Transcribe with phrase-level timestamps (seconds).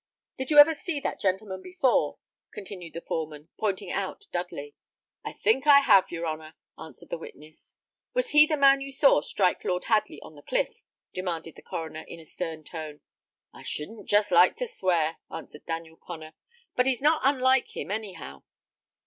[0.39, 2.17] "Did you ever see that gentleman before?"
[2.51, 4.73] continued the foreman, pointing out Dudley.
[5.23, 7.75] "I think I have, your honour," answered the witness.
[8.15, 10.81] "Was he the man you saw strike Lord Hadley on the cliff?"
[11.13, 13.01] demanded the coroner, in a stern tone.
[13.53, 16.33] "I shouldn't just like to swear," answered Daniel Connor;
[16.75, 18.41] "but he's not unlike him, any how."